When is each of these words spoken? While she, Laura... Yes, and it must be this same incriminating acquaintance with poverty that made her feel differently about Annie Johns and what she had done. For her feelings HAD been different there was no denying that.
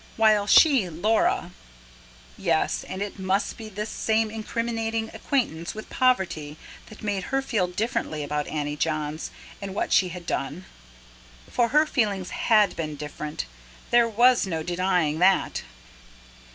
While 0.17 0.47
she, 0.47 0.89
Laura... 0.89 1.51
Yes, 2.35 2.83
and 2.85 3.03
it 3.03 3.19
must 3.19 3.55
be 3.55 3.69
this 3.69 3.91
same 3.91 4.31
incriminating 4.31 5.11
acquaintance 5.13 5.75
with 5.75 5.91
poverty 5.91 6.57
that 6.87 7.03
made 7.03 7.25
her 7.25 7.39
feel 7.43 7.67
differently 7.67 8.23
about 8.23 8.47
Annie 8.47 8.75
Johns 8.77 9.29
and 9.61 9.75
what 9.75 9.93
she 9.93 10.09
had 10.09 10.25
done. 10.25 10.65
For 11.51 11.67
her 11.67 11.85
feelings 11.85 12.31
HAD 12.31 12.75
been 12.75 12.95
different 12.95 13.45
there 13.91 14.09
was 14.09 14.47
no 14.47 14.63
denying 14.63 15.19
that. 15.19 15.61